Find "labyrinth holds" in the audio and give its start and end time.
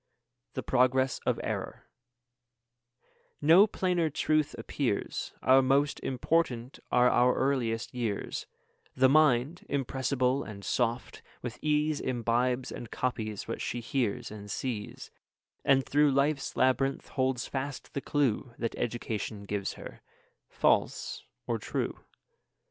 16.57-17.45